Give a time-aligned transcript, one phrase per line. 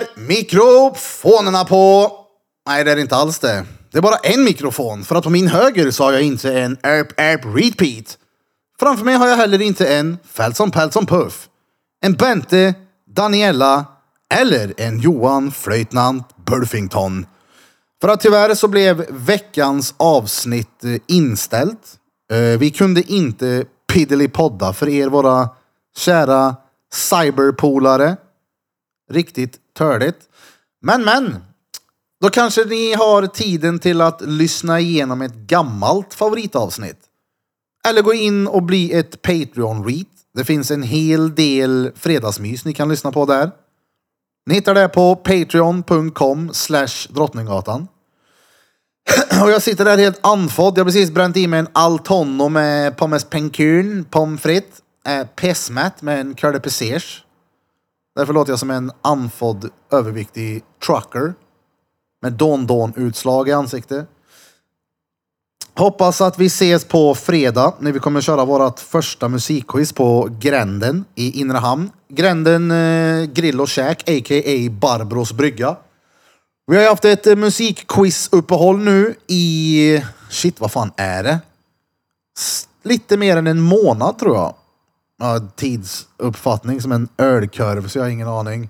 [0.00, 2.12] är mikrofonerna på.
[2.68, 3.64] Nej, det är inte alls det.
[3.90, 6.76] Det är bara en mikrofon, för att på min höger så har jag inte en
[6.82, 8.18] Erp Erp Repeat.
[8.80, 11.48] Framför mig har jag heller inte en Feltson Peltson Puff,
[12.04, 12.74] en Bente,
[13.16, 13.84] Daniela
[14.34, 17.26] eller en Johan Flöjtnant Burfington.
[18.00, 21.98] För att tyvärr så blev veckans avsnitt eh, inställt.
[22.32, 23.64] Eh, vi kunde inte
[24.32, 25.48] podda för er våra
[25.96, 26.56] kära
[26.92, 28.16] cyberpolare.
[29.10, 30.18] Riktigt törligt.
[30.82, 31.36] Men men.
[32.20, 36.98] Då kanske ni har tiden till att lyssna igenom ett gammalt favoritavsnitt.
[37.88, 40.06] Eller gå in och bli ett Patreon-reat.
[40.34, 43.50] Det finns en hel del fredagsmys ni kan lyssna på där.
[44.46, 47.88] Ni hittar det på patreon.com slash drottninggatan.
[49.42, 50.78] Och jag sitter där helt andfådd.
[50.78, 56.02] Jag har precis bränt i mig en Altono med pommes pencun, pommes frites, eh, pesmat
[56.02, 57.24] med en curly pesers.
[58.18, 61.34] Därför låter jag som en andfådd, överviktig trucker.
[62.22, 64.08] Med don-don-utslag i ansiktet.
[65.76, 71.04] Hoppas att vi ses på fredag när vi kommer köra vårt första musikquiz på Gränden
[71.14, 71.90] i Inre Hamn.
[72.08, 74.70] Gränden eh, Grill och Käk, a.k.a.
[74.70, 75.76] Barbros brygga.
[76.66, 80.02] Vi har ju haft ett eh, musikquiz-uppehåll nu i...
[80.30, 81.38] Shit, vad fan är det?
[82.38, 84.54] S- Lite mer än en månad tror jag.
[85.18, 88.68] Ja, tidsuppfattning som en ölkurv, så jag har ingen aning.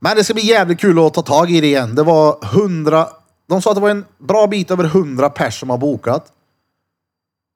[0.00, 1.94] Men det ska bli jävligt kul att ta tag i det igen.
[1.94, 3.08] Det var hundra...
[3.48, 6.32] De sa att det var en bra bit över hundra pers som har bokat.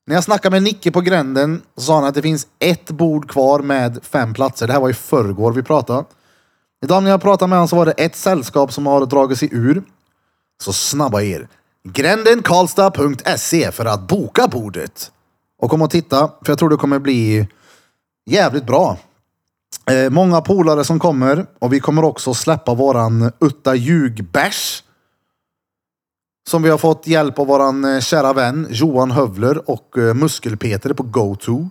[0.06, 3.30] När jag snackade med Nicke på gränden så sa han att det finns ett bord
[3.30, 4.66] kvar med fem platser.
[4.66, 6.04] Det här var i förrgår vi pratade.
[6.84, 9.48] Idag när jag pratade med honom så var det ett sällskap som har dragit sig
[9.52, 9.82] ur.
[10.62, 11.48] Så snabba er.
[11.88, 15.12] Grändenkarlstad.se för att boka bordet.
[15.58, 17.48] Och kom och titta, för jag tror det kommer bli
[18.26, 18.98] jävligt bra.
[19.90, 24.82] Eh, många polare som kommer och vi kommer också släppa våran Utta Ljugbärs.
[26.48, 30.92] Som vi har fått hjälp av våran eh, kära vän Johan Hövler och eh, Muskelpeter
[30.92, 31.68] på GoTo.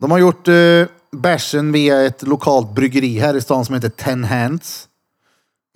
[0.00, 4.24] De har gjort eh, bärsen via ett lokalt bryggeri här i stan som heter Ten
[4.24, 4.88] Hands.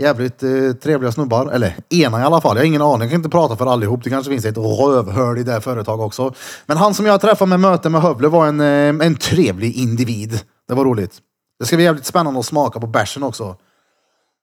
[0.03, 1.51] Jävligt eh, trevliga snubbar.
[1.51, 2.57] Eller ena i alla fall.
[2.57, 3.01] Jag har ingen aning.
[3.01, 4.05] Jag kan inte prata för allihop.
[4.05, 6.35] Det kanske finns ett rövhörd i det här företaget också.
[6.67, 10.41] Men han som jag träffade med möte med Hövle var en, eh, en trevlig individ.
[10.69, 11.19] Det var roligt.
[11.59, 13.57] Det ska bli jävligt spännande att smaka på bärsen också.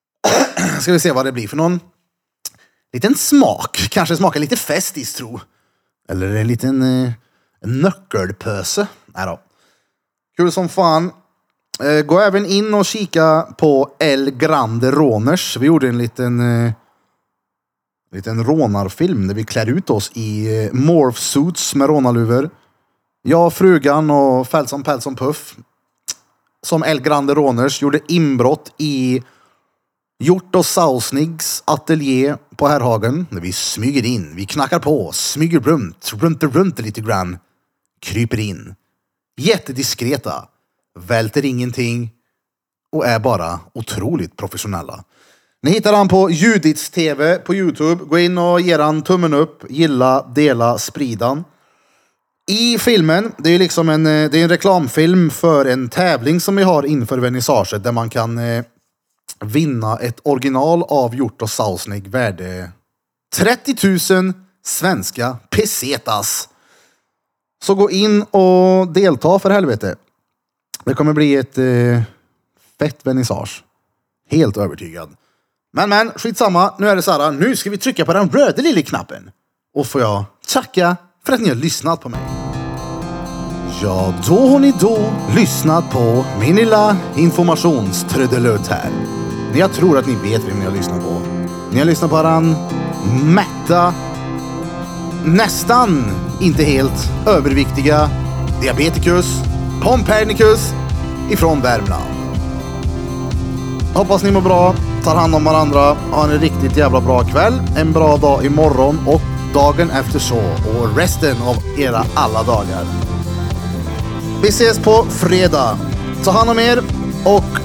[0.81, 1.79] ska vi se vad det blir för någon
[2.93, 3.87] liten smak.
[3.91, 5.39] Kanske smakar lite festis tro.
[6.09, 7.11] Eller en liten eh,
[7.65, 8.87] nyckelpöse.
[9.05, 9.39] Nej då.
[10.37, 11.11] Kul som fan.
[11.79, 15.57] Eh, gå även in och kika på El Grande Råners.
[15.57, 16.71] Vi gjorde en liten, eh,
[18.11, 22.49] liten rånarfilm där vi klär ut oss i eh, morph suits med rånarluvor.
[23.21, 25.55] Jag, frugan och Feltson Peltson Puff.
[26.63, 29.23] Som El Grande Råners gjorde inbrott i
[30.19, 33.27] Hjort och Sausnigs ateljé på Herrhagen.
[33.31, 37.37] Vi smyger in, vi knackar på, smyger runt, runt, runt lite grann.
[38.01, 38.75] Kryper in.
[39.37, 40.47] Jättediskreta.
[40.99, 42.11] Välter ingenting.
[42.91, 45.03] Och är bara otroligt professionella.
[45.63, 48.03] Ni hittar han på Judits TV på Youtube.
[48.03, 51.43] Gå in och ge han tummen upp, gilla, dela, spridan.
[52.47, 56.55] I filmen, det är liksom en, eh, det är en reklamfilm för en tävling som
[56.55, 58.65] vi har inför vernissaget där man kan eh,
[59.45, 62.71] vinna ett original av Hjort och Sausnig värde
[63.35, 64.33] 30 000
[64.65, 66.49] svenska pesetas.
[67.63, 69.95] Så gå in och delta för helvete.
[70.85, 72.01] Det kommer bli ett eh,
[72.79, 73.63] fett vernissage.
[74.29, 75.09] Helt övertygad.
[75.73, 76.73] Men men, skitsamma.
[76.79, 77.31] Nu är det så här.
[77.31, 79.31] Nu ska vi trycka på den röda lilla knappen.
[79.75, 82.19] Och får jag tacka för att ni har lyssnat på mig.
[83.81, 88.89] Ja, då har ni då lyssnat på min lilla informationströdelutt här.
[89.49, 91.21] Men jag tror att ni vet vem ni har lyssnat på.
[91.71, 92.55] Ni har lyssnat på den
[93.33, 93.93] mätta,
[95.25, 98.09] nästan inte helt överviktiga
[98.61, 100.73] diabetikus Pompernicus
[101.29, 102.15] ifrån Värmland.
[103.93, 107.91] Hoppas ni mår bra, tar hand om varandra, har en riktigt jävla bra kväll, en
[107.91, 109.21] bra dag imorgon och
[109.53, 110.37] dagen efter så
[110.79, 112.85] och resten av era alla dagar.
[114.41, 115.77] Vi ses på fredag.
[116.23, 116.79] Ta hand om er
[117.25, 117.59] och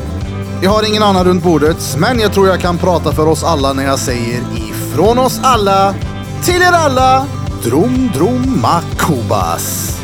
[0.63, 3.73] jag har ingen annan runt bordet, men jag tror jag kan prata för oss alla
[3.73, 5.95] när jag säger ifrån oss alla
[6.45, 7.27] till er alla.
[7.65, 9.97] Drom, drom, makubas.